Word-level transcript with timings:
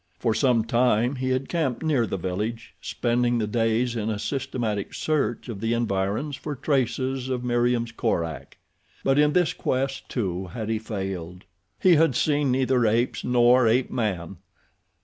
For 0.17 0.33
some 0.33 0.63
time 0.65 1.17
he 1.17 1.29
had 1.29 1.47
camped 1.47 1.83
near 1.83 2.07
the 2.07 2.17
village, 2.17 2.73
spending 2.81 3.37
the 3.37 3.45
days 3.45 3.95
in 3.95 4.09
a 4.09 4.17
systematic 4.17 4.95
search 4.95 5.47
of 5.47 5.61
the 5.61 5.73
environs 5.73 6.35
for 6.35 6.55
traces 6.55 7.29
of 7.29 7.43
Meriem's 7.43 7.91
Korak; 7.91 8.57
but 9.03 9.19
in 9.19 9.33
this 9.33 9.53
quest, 9.53 10.09
too, 10.09 10.47
had 10.47 10.69
he 10.69 10.79
failed. 10.79 11.43
He 11.79 11.97
had 11.97 12.15
seen 12.15 12.51
neither 12.51 12.87
apes 12.87 13.23
nor 13.23 13.67
ape 13.67 13.91
man. 13.91 14.37